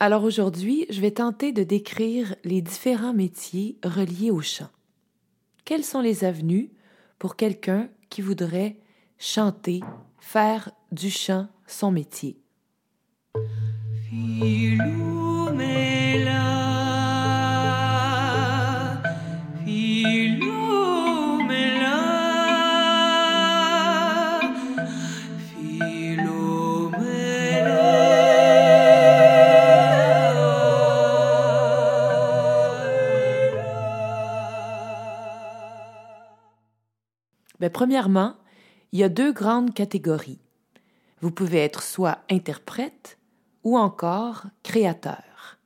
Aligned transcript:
Alors 0.00 0.24
aujourd'hui, 0.24 0.86
je 0.90 1.00
vais 1.00 1.12
tenter 1.12 1.52
de 1.52 1.62
décrire 1.62 2.34
les 2.44 2.60
différents 2.60 3.14
métiers 3.14 3.78
reliés 3.84 4.30
au 4.30 4.40
chant. 4.40 4.68
Quelles 5.64 5.84
sont 5.84 6.00
les 6.00 6.24
avenues 6.24 6.70
pour 7.18 7.36
quelqu'un 7.36 7.88
qui 8.10 8.20
voudrait 8.20 8.76
chanter, 9.18 9.80
faire 10.18 10.70
du 10.92 11.10
chant 11.10 11.48
son 11.66 11.90
métier? 11.90 12.38
Ben, 37.60 37.70
premièrement, 37.70 38.36
il 38.92 39.00
y 39.00 39.04
a 39.04 39.08
deux 39.08 39.32
grandes 39.32 39.74
catégories. 39.74 40.40
Vous 41.20 41.30
pouvez 41.30 41.58
être 41.58 41.82
soit 41.82 42.18
interprète 42.30 43.18
ou 43.62 43.78
encore 43.78 44.44
créateur. 44.62 45.58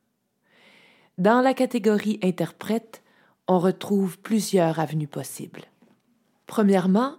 Dans 1.17 1.41
la 1.41 1.53
catégorie 1.53 2.19
interprète, 2.23 3.03
on 3.47 3.59
retrouve 3.59 4.19
plusieurs 4.19 4.79
avenues 4.79 5.07
possibles. 5.07 5.65
Premièrement, 6.45 7.15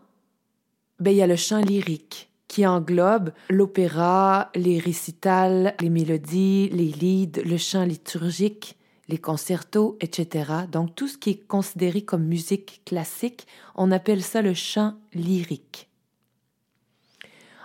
ben, 0.98 1.10
il 1.10 1.16
y 1.16 1.22
a 1.22 1.26
le 1.26 1.36
chant 1.36 1.60
lyrique 1.60 2.30
qui 2.48 2.66
englobe 2.66 3.32
l'opéra, 3.48 4.50
les 4.56 4.78
récitals, 4.78 5.74
les 5.80 5.90
mélodies, 5.90 6.68
les 6.70 6.90
lieds, 6.90 7.30
le 7.44 7.56
chant 7.56 7.84
liturgique, 7.84 8.76
les 9.10 9.18
concertos, 9.18 9.98
etc. 10.00 10.52
Donc 10.70 10.94
tout 10.94 11.08
ce 11.08 11.18
qui 11.18 11.30
est 11.30 11.46
considéré 11.46 12.02
comme 12.02 12.24
musique 12.24 12.82
classique, 12.86 13.46
on 13.74 13.90
appelle 13.90 14.22
ça 14.22 14.40
le 14.40 14.54
chant 14.54 14.94
lyrique. 15.12 15.88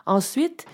Ensuite, 0.06 0.66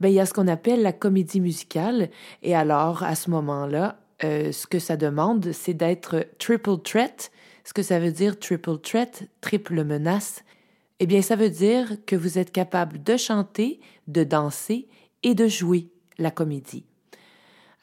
ben, 0.00 0.08
il 0.08 0.14
y 0.14 0.20
a 0.20 0.26
ce 0.26 0.32
qu'on 0.32 0.48
appelle 0.48 0.82
la 0.82 0.92
comédie 0.92 1.40
musicale. 1.40 2.10
Et 2.42 2.54
alors, 2.54 3.02
à 3.02 3.14
ce 3.14 3.30
moment-là, 3.30 3.98
euh, 4.24 4.52
ce 4.52 4.66
que 4.66 4.78
ça 4.78 4.96
demande, 4.96 5.52
c'est 5.52 5.74
d'être 5.74 6.26
triple 6.38 6.78
threat. 6.82 7.30
Ce 7.64 7.72
que 7.72 7.82
ça 7.82 7.98
veut 7.98 8.12
dire 8.12 8.38
triple 8.38 8.78
threat, 8.78 9.24
triple 9.40 9.84
menace, 9.84 10.44
eh 11.00 11.06
bien, 11.06 11.22
ça 11.22 11.36
veut 11.36 11.50
dire 11.50 11.96
que 12.06 12.16
vous 12.16 12.38
êtes 12.38 12.52
capable 12.52 13.02
de 13.02 13.16
chanter, 13.16 13.80
de 14.06 14.24
danser 14.24 14.88
et 15.22 15.34
de 15.34 15.48
jouer 15.48 15.88
la 16.18 16.30
comédie. 16.30 16.84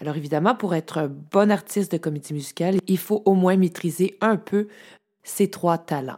Alors 0.01 0.17
évidemment, 0.17 0.55
pour 0.55 0.73
être 0.73 0.97
un 0.97 1.07
bon 1.07 1.51
artiste 1.51 1.91
de 1.91 1.97
comédie 1.97 2.33
musicale, 2.33 2.79
il 2.87 2.97
faut 2.97 3.21
au 3.25 3.35
moins 3.35 3.55
maîtriser 3.55 4.17
un 4.19 4.35
peu 4.35 4.67
ces 5.23 5.51
trois 5.51 5.77
talents. 5.77 6.17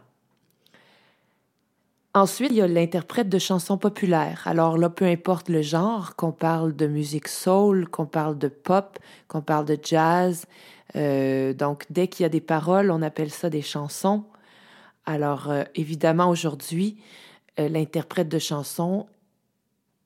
Ensuite, 2.14 2.52
il 2.52 2.56
y 2.58 2.62
a 2.62 2.66
l'interprète 2.66 3.28
de 3.28 3.38
chansons 3.38 3.76
populaires. 3.76 4.42
Alors 4.46 4.78
là, 4.78 4.88
peu 4.88 5.04
importe 5.04 5.50
le 5.50 5.60
genre, 5.60 6.16
qu'on 6.16 6.32
parle 6.32 6.74
de 6.74 6.86
musique 6.86 7.28
soul, 7.28 7.88
qu'on 7.88 8.06
parle 8.06 8.38
de 8.38 8.48
pop, 8.48 8.98
qu'on 9.28 9.42
parle 9.42 9.66
de 9.66 9.76
jazz. 9.82 10.46
Euh, 10.96 11.52
donc, 11.52 11.84
dès 11.90 12.08
qu'il 12.08 12.22
y 12.22 12.26
a 12.26 12.30
des 12.30 12.40
paroles, 12.40 12.90
on 12.90 13.02
appelle 13.02 13.30
ça 13.30 13.50
des 13.50 13.62
chansons. 13.62 14.24
Alors, 15.04 15.50
euh, 15.50 15.64
évidemment, 15.74 16.30
aujourd'hui, 16.30 16.96
euh, 17.58 17.68
l'interprète 17.68 18.28
de 18.28 18.38
chansons 18.38 19.06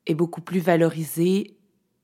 est 0.06 0.14
beaucoup 0.14 0.40
plus 0.40 0.60
valorisé 0.60 1.57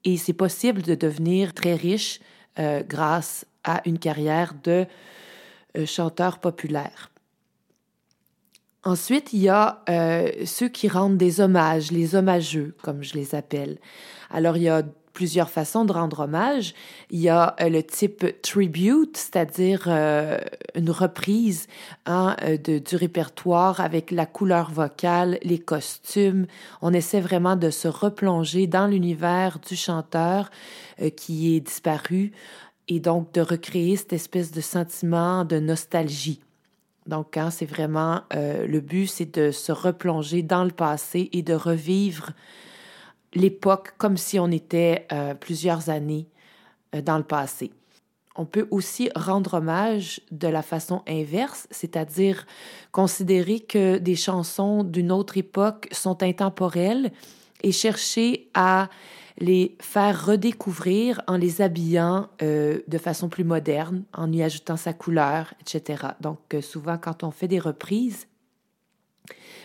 et 0.05 0.17
c'est 0.17 0.33
possible 0.35 0.83
de 0.83 0.95
devenir 0.95 1.55
très 1.55 1.75
riche 1.75 2.21
euh, 2.59 2.83
grâce 2.83 3.47
à 3.65 3.81
une 3.87 3.99
carrière 3.99 4.55
de 4.63 4.87
euh, 5.77 5.87
chanteur 5.87 6.39
populaire. 6.39 7.11
Ensuite, 8.85 9.33
il 9.33 9.41
y 9.41 9.49
a 9.49 9.83
euh, 9.89 10.31
ceux 10.45 10.69
qui 10.69 10.89
rendent 10.89 11.17
des 11.17 11.41
hommages, 11.41 11.91
les 11.91 12.15
hommageux, 12.15 12.77
comme 12.83 13.03
je 13.03 13.15
les 13.15 13.35
appelle. 13.35 13.79
Alors, 14.31 14.59
il 14.59 14.65
y 14.65 14.69
a 14.69 14.83
plusieurs 15.15 15.49
façons 15.49 15.87
de 15.87 15.93
rendre 15.93 16.21
hommage. 16.21 16.75
Il 17.09 17.21
y 17.21 17.31
a 17.31 17.57
euh, 17.61 17.71
le 17.71 17.83
type 17.83 18.43
tribute, 18.43 19.17
c'est-à-dire 19.17 19.85
euh, 19.87 20.39
une 20.75 20.91
reprise 20.91 21.69
hein, 22.05 22.37
euh, 22.43 22.59
du 22.59 22.97
répertoire 22.97 23.81
avec 23.81 24.11
la 24.11 24.27
couleur 24.27 24.71
vocale, 24.71 25.39
les 25.43 25.59
costumes. 25.59 26.47
On 26.83 26.93
essaie 26.93 27.21
vraiment 27.21 27.57
de 27.57 27.71
se 27.71 27.89
replonger 27.89 28.67
dans 28.67 28.87
l'univers 28.87 29.61
du 29.61 29.77
chanteur 29.77 30.51
qui 31.17 31.57
est 31.57 31.61
disparu 31.61 32.33
et 32.89 33.01
donc 33.01 33.33
de 33.33 33.41
recréer 33.41 33.97
cette 33.97 34.13
espèce 34.13 34.51
de 34.51 34.61
sentiment 34.61 35.45
de 35.45 35.59
nostalgie. 35.59 36.41
Donc, 37.07 37.37
hein, 37.37 37.51
c'est 37.51 37.67
vraiment 37.67 38.23
le 38.33 38.79
but, 38.81 39.07
c'est 39.07 39.35
de 39.35 39.51
se 39.51 39.73
replonger 39.73 40.43
dans 40.43 40.65
le 40.65 40.71
passé 40.71 41.29
et 41.33 41.43
de 41.43 41.55
revivre 41.55 42.33
l'époque 43.35 43.95
comme 43.99 44.17
si 44.17 44.39
on 44.39 44.51
était 44.51 45.07
euh, 45.13 45.35
plusieurs 45.35 45.91
années 45.91 46.27
euh, 46.95 47.03
dans 47.03 47.19
le 47.19 47.25
passé. 47.25 47.73
On 48.37 48.47
peut 48.47 48.67
aussi 48.71 49.11
rendre 49.15 49.55
hommage 49.55 50.21
de 50.33 50.49
la 50.49 50.63
façon 50.63 51.03
inverse, 51.07 51.69
c'est-à-dire 51.71 52.47
considérer 52.91 53.61
que 53.61 53.99
des 53.99 54.17
chansons 54.17 54.83
d'une 54.83 55.13
autre 55.13 55.37
époque 55.37 55.89
sont 55.93 56.21
intemporelles 56.23 57.13
et 57.63 57.71
chercher 57.71 58.51
à 58.55 58.89
les 59.39 59.77
faire 59.81 60.27
redécouvrir 60.27 61.21
en 61.27 61.37
les 61.37 61.61
habillant 61.61 62.29
euh, 62.43 62.81
de 62.87 62.99
façon 62.99 63.29
plus 63.29 63.45
moderne, 63.45 64.05
en 64.13 64.33
y 64.33 64.43
ajoutant 64.43 64.77
sa 64.77 64.93
couleur, 64.93 65.55
etc. 65.61 66.09
Donc 66.21 66.57
souvent 66.61 66.99
quand 66.99 67.23
on 67.23 67.31
fait 67.31 67.49
des 67.49 67.59
reprises, 67.59 68.27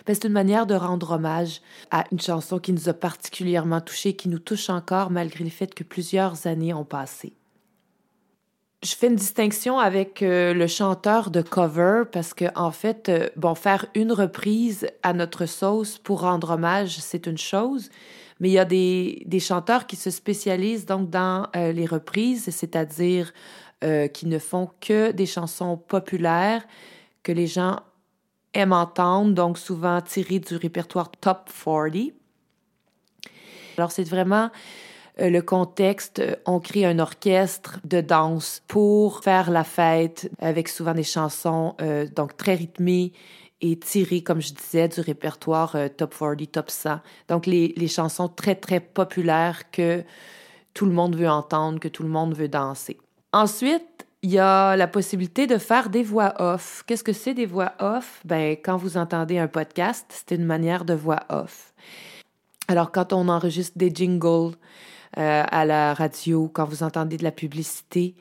c'est 0.08 0.26
une 0.26 0.34
manière 0.34 0.66
de 0.66 0.76
rendre 0.76 1.12
hommage 1.12 1.62
à 1.92 2.06
une 2.12 2.20
chanson 2.20 2.60
qui 2.60 2.74
nous 2.74 2.90
a 2.90 2.94
particulièrement 2.94 3.82
touchés, 3.82 4.16
qui 4.16 4.30
nous 4.30 4.40
touche 4.40 4.70
encore 4.70 5.12
malgré 5.12 5.44
le 5.44 5.50
fait 5.50 5.74
que 5.74 5.84
plusieurs 5.84 6.48
années 6.48 6.74
ont 6.74 6.86
passé. 6.86 7.34
Je 8.82 8.96
fais 8.96 9.08
une 9.08 9.16
distinction 9.16 9.78
avec 9.78 10.22
euh, 10.22 10.54
le 10.54 10.66
chanteur 10.66 11.32
de 11.32 11.42
cover 11.42 12.04
parce 12.10 12.34
que 12.34 12.46
en 12.56 12.72
fait, 12.72 13.10
euh, 13.10 13.28
bon, 13.36 13.54
faire 13.54 13.88
une 13.94 14.14
reprise 14.14 14.88
à 15.04 15.12
notre 15.12 15.46
sauce 15.46 15.98
pour 15.98 16.22
rendre 16.22 16.52
hommage, 16.52 16.98
c'est 17.00 17.28
une 17.28 17.38
chose, 17.38 17.90
mais 18.40 18.50
il 18.50 18.54
y 18.54 18.60
a 18.60 18.64
des, 18.64 19.24
des 19.26 19.42
chanteurs 19.42 19.86
qui 19.86 19.98
se 19.98 20.10
spécialisent 20.10 20.86
donc 20.86 21.10
dans 21.10 21.48
euh, 21.58 21.74
les 21.74 21.86
reprises, 21.86 22.50
c'est-à-dire 22.50 23.34
qui 24.12 24.28
ne 24.28 24.40
font 24.40 24.70
que 24.82 25.14
des 25.14 25.26
chansons 25.26 25.78
populaires 25.78 26.68
que 27.24 27.32
les 27.32 27.48
gens 27.48 27.80
aiment 28.54 28.74
entendre, 28.74 29.34
donc 29.34 29.58
souvent 29.58 30.02
tiré 30.02 30.40
du 30.40 30.56
répertoire 30.56 31.12
Top 31.12 31.50
40. 31.64 32.14
Alors 33.78 33.92
c'est 33.92 34.04
vraiment 34.04 34.50
euh, 35.22 35.30
le 35.30 35.42
contexte, 35.42 36.22
on 36.46 36.60
crée 36.60 36.86
un 36.86 37.00
orchestre 37.00 37.80
de 37.84 38.02
danse 38.02 38.62
pour 38.68 39.24
faire 39.24 39.52
la 39.52 39.64
fête 39.64 40.30
avec 40.40 40.70
souvent 40.70 40.94
des 40.94 41.04
chansons 41.04 41.76
euh, 41.82 42.08
donc 42.08 42.38
très 42.38 42.56
rythmées 42.56 43.14
et 43.62 43.78
tirées, 43.78 44.22
comme 44.22 44.42
je 44.42 44.54
disais, 44.54 44.88
du 44.88 45.02
répertoire 45.02 45.76
euh, 45.76 45.90
Top 45.90 46.16
40, 46.18 46.52
Top 46.52 46.70
100. 46.70 47.00
Donc 47.28 47.46
les, 47.46 47.74
les 47.76 47.88
chansons 47.88 48.30
très, 48.30 48.56
très 48.56 48.80
populaires 48.80 49.70
que 49.72 50.04
tout 50.74 50.86
le 50.86 50.94
monde 50.94 51.16
veut 51.16 51.30
entendre, 51.30 51.80
que 51.80 51.90
tout 51.90 52.04
le 52.04 52.10
monde 52.10 52.34
veut 52.34 52.48
danser. 52.48 52.98
Ensuite, 53.34 54.08
il 54.22 54.32
y 54.32 54.40
a 54.40 54.76
la 54.76 54.88
possibilité 54.88 55.48
de 55.48 55.58
faire 55.58 55.90
des 55.90 56.04
voix 56.04 56.34
off. 56.40 56.84
Qu'est-ce 56.86 57.04
que 57.04 57.14
c'est 57.14 57.34
des 57.34 57.46
voix 57.46 57.74
off? 57.80 58.22
Ben, 58.26 58.52
quand 58.52 58.76
vous 58.76 58.98
entendez 58.98 59.38
un 59.38 59.48
podcast, 59.48 60.06
c'est 60.10 60.36
une 60.36 60.46
manière 60.46 60.84
de 60.84 60.94
voix 60.94 61.22
off. 61.30 61.74
Alors, 62.68 62.92
quand 62.92 63.14
on 63.14 63.30
enregistre 63.30 63.78
des 63.78 63.92
jingles 63.94 64.56
euh, 65.18 65.44
à 65.50 65.66
la 65.66 65.94
radio, 65.94 66.50
quand 66.54 66.66
vous 66.66 66.84
entendez 66.84 67.18
de 67.18 67.24
la 67.24 67.32
publicité, 67.32 68.16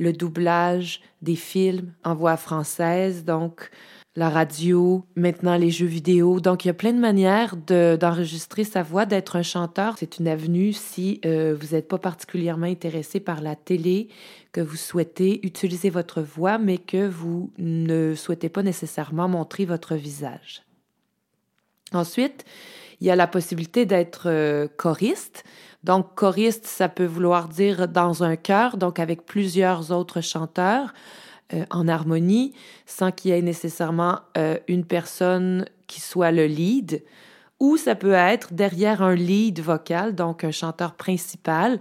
le 0.00 0.12
doublage 0.12 1.00
des 1.22 1.36
films 1.36 1.92
en 2.04 2.14
voix 2.14 2.36
française, 2.36 3.24
donc 3.24 3.70
la 4.16 4.28
radio, 4.28 5.04
maintenant 5.14 5.56
les 5.56 5.70
jeux 5.70 5.86
vidéo. 5.86 6.40
Donc, 6.40 6.64
il 6.64 6.68
y 6.68 6.70
a 6.70 6.74
plein 6.74 6.92
de 6.92 6.98
manières 6.98 7.56
d'enregistrer 7.56 8.64
sa 8.64 8.82
voix, 8.82 9.06
d'être 9.06 9.36
un 9.36 9.42
chanteur. 9.42 9.96
C'est 9.98 10.18
une 10.18 10.26
avenue 10.26 10.72
si 10.72 11.20
euh, 11.24 11.56
vous 11.58 11.74
n'êtes 11.74 11.86
pas 11.86 11.98
particulièrement 11.98 12.66
intéressé 12.66 13.20
par 13.20 13.40
la 13.40 13.54
télé, 13.54 14.08
que 14.52 14.60
vous 14.60 14.76
souhaitez 14.76 15.46
utiliser 15.46 15.90
votre 15.90 16.22
voix, 16.22 16.58
mais 16.58 16.78
que 16.78 17.06
vous 17.06 17.52
ne 17.58 18.14
souhaitez 18.16 18.48
pas 18.48 18.64
nécessairement 18.64 19.28
montrer 19.28 19.64
votre 19.64 19.94
visage. 19.94 20.62
Ensuite, 21.92 22.44
il 23.00 23.06
y 23.06 23.10
a 23.10 23.16
la 23.16 23.26
possibilité 23.26 23.86
d'être 23.86 24.24
euh, 24.26 24.68
choriste. 24.76 25.44
Donc, 25.84 26.14
choriste, 26.14 26.66
ça 26.66 26.88
peut 26.88 27.06
vouloir 27.06 27.48
dire 27.48 27.88
dans 27.88 28.22
un 28.22 28.36
chœur, 28.36 28.76
donc 28.76 28.98
avec 28.98 29.24
plusieurs 29.24 29.90
autres 29.90 30.20
chanteurs. 30.20 30.92
Euh, 31.52 31.64
en 31.70 31.88
harmonie 31.88 32.54
sans 32.86 33.10
qu'il 33.10 33.32
y 33.32 33.34
ait 33.34 33.42
nécessairement 33.42 34.20
euh, 34.38 34.56
une 34.68 34.84
personne 34.84 35.64
qui 35.88 36.00
soit 36.00 36.30
le 36.30 36.46
lead, 36.46 37.02
ou 37.58 37.76
ça 37.76 37.96
peut 37.96 38.12
être 38.12 38.52
derrière 38.54 39.02
un 39.02 39.16
lead 39.16 39.58
vocal, 39.58 40.14
donc 40.14 40.44
un 40.44 40.52
chanteur 40.52 40.94
principal, 40.94 41.80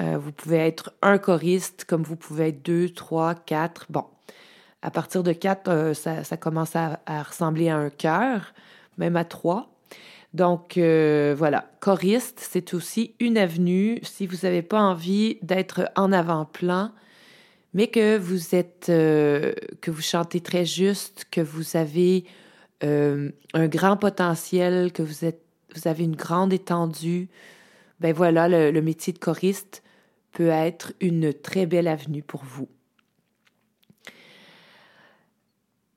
vous 0.00 0.32
pouvez 0.32 0.56
être 0.56 0.92
un 1.02 1.18
choriste, 1.18 1.84
comme 1.84 2.02
vous 2.02 2.16
pouvez 2.16 2.48
être 2.48 2.64
deux, 2.64 2.88
trois, 2.88 3.36
quatre. 3.36 3.86
Bon, 3.90 4.06
à 4.82 4.90
partir 4.90 5.22
de 5.22 5.32
quatre, 5.32 5.92
ça, 5.94 6.36
commence 6.36 6.74
à, 6.74 6.98
ressembler 7.22 7.68
à 7.68 7.76
un 7.76 7.90
chœur, 7.90 8.54
même 8.98 9.14
à 9.14 9.24
trois. 9.24 9.68
Donc 10.34 10.76
euh, 10.76 11.34
voilà, 11.36 11.70
choriste, 11.80 12.40
c'est 12.40 12.74
aussi 12.74 13.14
une 13.20 13.38
avenue. 13.38 14.00
Si 14.02 14.26
vous 14.26 14.38
n'avez 14.42 14.62
pas 14.62 14.80
envie 14.80 15.38
d'être 15.42 15.90
en 15.96 16.12
avant-plan, 16.12 16.90
mais 17.72 17.86
que 17.86 18.18
vous 18.18 18.54
êtes, 18.54 18.86
que 18.86 19.90
vous 19.90 20.02
chantez 20.02 20.40
très 20.40 20.64
juste, 20.64 21.26
que 21.30 21.40
vous 21.40 21.76
avez 21.76 22.24
un 22.82 23.68
grand 23.68 23.96
potentiel, 23.96 24.92
que 24.92 25.02
vous 25.02 25.24
êtes, 25.24 25.40
vous 25.74 25.88
avez 25.88 26.04
une 26.04 26.14
grande 26.14 26.52
étendue, 26.52 27.28
ben 28.00 28.12
voilà, 28.12 28.48
le 28.48 28.80
métier 28.82 29.12
de 29.12 29.18
choriste 29.18 29.82
peut 30.32 30.48
être 30.48 30.92
une 31.00 31.32
très 31.32 31.66
belle 31.66 31.88
avenue 31.88 32.22
pour 32.22 32.44
vous. 32.44 32.68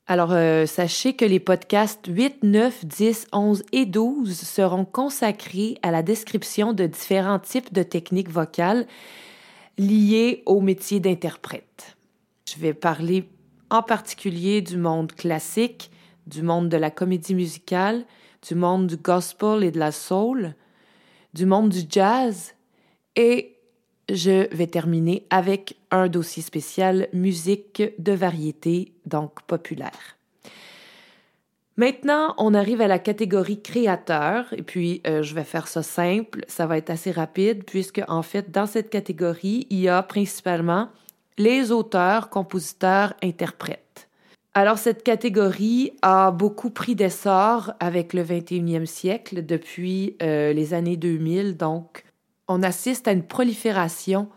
Alors, 0.10 0.32
euh, 0.32 0.66
sachez 0.66 1.18
que 1.18 1.26
les 1.26 1.42
podcasts 1.42 2.08
8, 2.08 2.44
9, 2.44 2.86
10, 2.86 3.28
11 3.34 3.64
et 3.74 3.86
12 3.86 4.40
seront 4.40 4.86
consacrés 4.86 5.78
à 5.82 5.92
la 5.92 6.02
description 6.02 6.72
de 6.72 6.86
différents 6.86 7.40
types 7.40 7.74
de 7.74 7.84
techniques 7.84 8.30
vocales 8.30 8.88
liées 9.78 10.44
au 10.46 10.62
métier 10.62 11.02
d'interprète. 11.02 11.98
Je 12.50 12.58
vais 12.58 12.74
parler 12.74 13.28
en 13.70 13.84
particulier 13.84 14.62
du 14.62 14.78
monde 14.78 15.12
classique, 15.12 15.92
du 16.26 16.42
monde 16.42 16.70
de 16.70 16.78
la 16.78 16.90
comédie 16.90 17.36
musicale, 17.36 18.06
du 18.48 18.56
monde 18.56 18.88
du 18.88 18.96
gospel 18.96 19.62
et 19.62 19.72
de 19.72 19.80
la 19.80 19.92
soul, 19.92 20.56
du 21.34 21.46
monde 21.46 21.68
du 21.68 21.82
jazz 21.90 22.54
et 23.18 23.57
je 24.10 24.54
vais 24.56 24.68
terminer 24.68 25.26
avec 25.30 25.78
un 25.92 26.08
dossier 26.08 26.42
spécial 26.42 27.08
musique 27.14 27.84
de 28.00 28.14
variété, 28.14 28.94
donc 29.06 29.42
populaire. 29.44 30.18
Maintenant, 31.80 32.34
on 32.40 32.56
arrive 32.56 32.82
à 32.82 32.88
la 32.88 32.98
catégorie 32.98 33.62
créateur, 33.62 34.52
et 34.54 34.64
puis 34.64 35.02
euh, 35.06 35.22
je 35.22 35.36
vais 35.36 35.44
faire 35.44 35.68
ça 35.68 35.84
simple, 35.84 36.44
ça 36.48 36.66
va 36.66 36.78
être 36.78 36.90
assez 36.90 37.12
rapide, 37.12 37.64
puisque 37.66 38.02
en 38.08 38.24
fait, 38.24 38.50
dans 38.50 38.66
cette 38.66 38.90
catégorie, 38.90 39.68
il 39.70 39.80
y 39.82 39.88
a 39.88 40.02
principalement 40.02 40.90
les 41.38 41.72
auteurs, 41.72 42.30
compositeurs, 42.30 43.14
interprètes. 43.22 44.10
Alors, 44.56 44.80
cette 44.80 45.04
catégorie 45.04 45.92
a 46.02 46.32
beaucoup 46.32 46.72
pris 46.72 46.96
d'essor 46.96 47.74
avec 47.80 48.14
le 48.14 48.24
21e 48.24 48.88
siècle, 48.88 49.46
depuis 49.46 50.16
euh, 50.24 50.54
les 50.54 50.74
années 50.74 50.98
2000, 50.98 51.58
donc 51.58 52.07
on 52.48 52.64
assiste 52.64 53.08
à 53.08 53.12
une 53.12 53.24
prolifération 53.24 54.30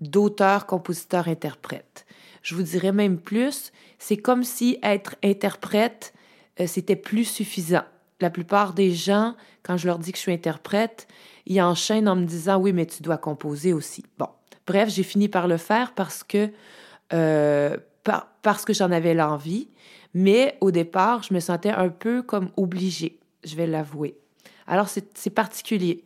d'auteurs, 0.00 0.66
compositeurs, 0.66 1.28
interprètes. 1.28 2.06
Je 2.42 2.54
vous 2.54 2.62
dirais 2.62 2.92
même 2.92 3.18
plus, 3.18 3.72
c'est 3.98 4.16
comme 4.16 4.44
si 4.44 4.78
être 4.82 5.16
interprète, 5.22 6.14
euh, 6.58 6.66
c'était 6.66 6.96
plus 6.96 7.24
suffisant. 7.24 7.84
La 8.20 8.30
plupart 8.30 8.72
des 8.72 8.92
gens, 8.92 9.34
quand 9.62 9.76
je 9.76 9.86
leur 9.86 9.98
dis 9.98 10.12
que 10.12 10.18
je 10.18 10.22
suis 10.22 10.32
interprète, 10.32 11.06
ils 11.46 11.60
enchaînent 11.60 12.08
en 12.08 12.16
me 12.16 12.24
disant 12.24 12.58
oui, 12.58 12.72
mais 12.72 12.86
tu 12.86 13.02
dois 13.02 13.18
composer 13.18 13.72
aussi. 13.72 14.04
Bon, 14.18 14.28
bref, 14.66 14.88
j'ai 14.88 15.02
fini 15.02 15.28
par 15.28 15.48
le 15.48 15.56
faire 15.56 15.94
parce 15.94 16.22
que 16.22 16.50
euh, 17.12 17.76
parce 18.42 18.64
que 18.64 18.72
j'en 18.72 18.90
avais 18.90 19.14
l'envie, 19.14 19.68
mais 20.14 20.56
au 20.60 20.70
départ, 20.70 21.22
je 21.22 21.34
me 21.34 21.40
sentais 21.40 21.70
un 21.70 21.88
peu 21.88 22.22
comme 22.22 22.50
obligée, 22.56 23.18
je 23.44 23.56
vais 23.56 23.66
l'avouer. 23.66 24.16
Alors 24.66 24.88
c'est 24.88 25.30
particulier. 25.30 26.04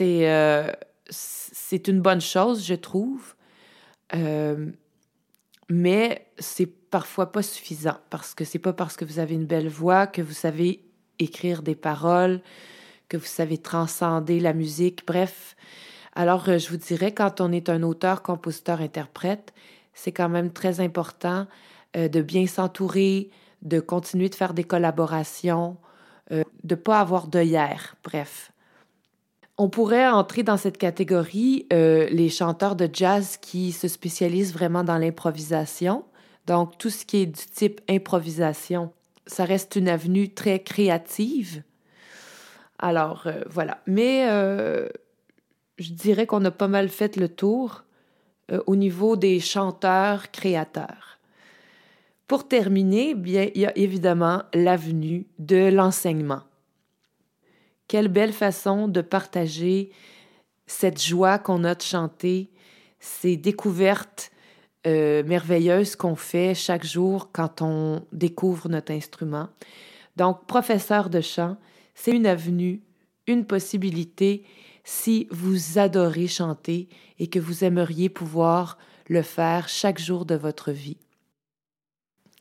Euh, 0.00 0.72
c'est 1.08 1.88
une 1.88 2.00
bonne 2.00 2.20
chose, 2.20 2.64
je 2.64 2.74
trouve. 2.74 3.34
Euh, 4.14 4.70
mais 5.68 6.26
c'est 6.38 6.66
parfois 6.66 7.30
pas 7.30 7.42
suffisant 7.42 7.96
parce 8.10 8.34
que 8.34 8.44
c'est 8.44 8.58
pas 8.58 8.72
parce 8.72 8.96
que 8.96 9.04
vous 9.04 9.18
avez 9.18 9.34
une 9.34 9.46
belle 9.46 9.68
voix 9.68 10.06
que 10.06 10.22
vous 10.22 10.32
savez 10.32 10.84
écrire 11.18 11.62
des 11.62 11.76
paroles, 11.76 12.40
que 13.08 13.16
vous 13.16 13.26
savez 13.26 13.58
transcender 13.58 14.40
la 14.40 14.52
musique. 14.52 15.06
Bref, 15.06 15.56
alors 16.14 16.48
euh, 16.48 16.58
je 16.58 16.68
vous 16.68 16.76
dirais 16.76 17.12
quand 17.12 17.40
on 17.40 17.52
est 17.52 17.68
un 17.68 17.82
auteur, 17.82 18.22
compositeur, 18.22 18.80
interprète, 18.80 19.52
c'est 19.94 20.12
quand 20.12 20.28
même 20.28 20.52
très 20.52 20.80
important 20.80 21.46
de 21.94 22.22
bien 22.22 22.46
s'entourer, 22.46 23.30
de 23.62 23.80
continuer 23.80 24.28
de 24.28 24.36
faire 24.36 24.54
des 24.54 24.62
collaborations, 24.62 25.76
de 26.30 26.44
ne 26.62 26.74
pas 26.76 27.00
avoir 27.00 27.26
d'œillère. 27.26 27.96
Bref, 28.04 28.52
on 29.60 29.68
pourrait 29.68 30.08
entrer 30.08 30.42
dans 30.42 30.56
cette 30.56 30.78
catégorie 30.78 31.66
euh, 31.70 32.08
les 32.08 32.30
chanteurs 32.30 32.76
de 32.76 32.88
jazz 32.90 33.36
qui 33.36 33.72
se 33.72 33.88
spécialisent 33.88 34.54
vraiment 34.54 34.84
dans 34.84 34.96
l'improvisation. 34.96 36.02
Donc, 36.46 36.78
tout 36.78 36.88
ce 36.88 37.04
qui 37.04 37.18
est 37.18 37.26
du 37.26 37.44
type 37.44 37.82
improvisation, 37.86 38.90
ça 39.26 39.44
reste 39.44 39.76
une 39.76 39.90
avenue 39.90 40.30
très 40.30 40.60
créative. 40.60 41.62
Alors, 42.78 43.26
euh, 43.26 43.42
voilà. 43.50 43.82
Mais 43.86 44.30
euh, 44.30 44.88
je 45.76 45.92
dirais 45.92 46.26
qu'on 46.26 46.42
a 46.46 46.50
pas 46.50 46.66
mal 46.66 46.88
fait 46.88 47.16
le 47.16 47.28
tour 47.28 47.84
au 48.66 48.74
niveau 48.74 49.14
des 49.14 49.40
chanteurs 49.40 50.30
créateurs. 50.30 51.18
Pour 52.26 52.48
terminer, 52.48 53.14
bien, 53.14 53.48
il 53.54 53.60
y 53.60 53.66
a 53.66 53.76
évidemment 53.76 54.42
l'avenue 54.54 55.26
de 55.38 55.68
l'enseignement. 55.68 56.40
Quelle 57.90 58.06
belle 58.06 58.32
façon 58.32 58.86
de 58.86 59.00
partager 59.00 59.90
cette 60.68 61.02
joie 61.02 61.40
qu'on 61.40 61.64
a 61.64 61.74
de 61.74 61.82
chanter, 61.82 62.48
ces 63.00 63.36
découvertes 63.36 64.30
euh, 64.86 65.24
merveilleuses 65.24 65.96
qu'on 65.96 66.14
fait 66.14 66.54
chaque 66.54 66.86
jour 66.86 67.30
quand 67.32 67.62
on 67.62 68.06
découvre 68.12 68.68
notre 68.68 68.92
instrument. 68.92 69.48
Donc, 70.14 70.46
professeur 70.46 71.10
de 71.10 71.20
chant, 71.20 71.56
c'est 71.96 72.12
une 72.12 72.26
avenue, 72.26 72.80
une 73.26 73.44
possibilité 73.44 74.44
si 74.84 75.26
vous 75.32 75.76
adorez 75.76 76.28
chanter 76.28 76.88
et 77.18 77.26
que 77.26 77.40
vous 77.40 77.64
aimeriez 77.64 78.08
pouvoir 78.08 78.78
le 79.08 79.22
faire 79.22 79.68
chaque 79.68 79.98
jour 79.98 80.26
de 80.26 80.36
votre 80.36 80.70
vie. 80.70 80.98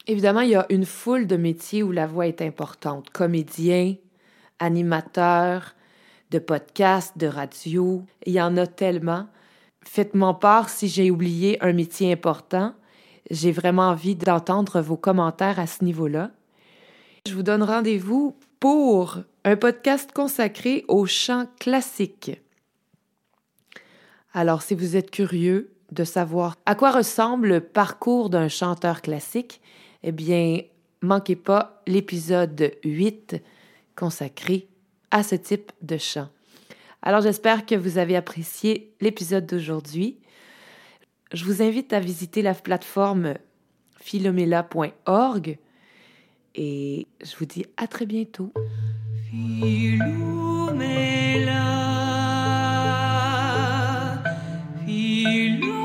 Évidemment, 0.05 0.41
il 0.41 0.51
y 0.51 0.55
a 0.55 0.67
une 0.69 0.85
foule 0.85 1.25
de 1.25 1.37
métiers 1.37 1.81
où 1.81 1.91
la 1.91 2.05
voix 2.05 2.27
est 2.27 2.43
importante. 2.43 3.09
Comédien, 3.09 3.95
animateurs 4.59 5.75
de 6.31 6.39
podcasts, 6.39 7.17
de 7.17 7.27
radio. 7.27 8.03
Il 8.25 8.33
y 8.33 8.41
en 8.41 8.55
a 8.57 8.67
tellement. 8.67 9.27
Faites-moi 9.81 10.39
part 10.39 10.69
si 10.69 10.87
j'ai 10.87 11.09
oublié 11.09 11.61
un 11.63 11.73
métier 11.73 12.11
important. 12.11 12.73
J'ai 13.31 13.51
vraiment 13.51 13.89
envie 13.89 14.15
d'entendre 14.15 14.81
vos 14.81 14.97
commentaires 14.97 15.59
à 15.59 15.67
ce 15.67 15.83
niveau-là. 15.83 16.31
Je 17.27 17.33
vous 17.33 17.43
donne 17.43 17.63
rendez-vous 17.63 18.35
pour 18.59 19.19
un 19.45 19.55
podcast 19.55 20.11
consacré 20.11 20.83
au 20.87 21.05
chant 21.05 21.45
classique. 21.59 22.41
Alors, 24.33 24.61
si 24.61 24.75
vous 24.75 24.95
êtes 24.95 25.11
curieux 25.11 25.73
de 25.91 26.03
savoir 26.03 26.55
à 26.65 26.75
quoi 26.75 26.91
ressemble 26.91 27.47
le 27.47 27.59
parcours 27.61 28.29
d'un 28.29 28.47
chanteur 28.47 29.01
classique, 29.01 29.61
eh 30.03 30.11
bien, 30.11 30.61
manquez 31.01 31.35
pas 31.35 31.81
l'épisode 31.87 32.71
8 32.83 33.41
consacré 33.99 34.69
à 35.11 35.23
ce 35.23 35.35
type 35.35 35.73
de 35.81 35.97
chant. 35.97 36.29
Alors 37.01 37.19
j'espère 37.21 37.65
que 37.65 37.75
vous 37.75 37.97
avez 37.97 38.15
apprécié 38.15 38.93
l'épisode 39.01 39.45
d'aujourd'hui. 39.45 40.17
Je 41.33 41.43
vous 41.43 41.61
invite 41.61 41.91
à 41.91 41.99
visiter 41.99 42.41
la 42.41 42.53
plateforme 42.53 43.33
philomela.org 43.99 45.57
et 46.55 47.07
je 47.21 47.35
vous 47.37 47.45
dis 47.45 47.65
à 47.75 47.87
très 47.87 48.05
bientôt. 48.05 48.53
Philomela, 49.29 50.23
Philomela. 54.85 55.78